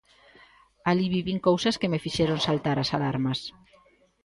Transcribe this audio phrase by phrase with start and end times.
[0.89, 3.39] Alí vivín cousas que me fixeron saltar as alarmas.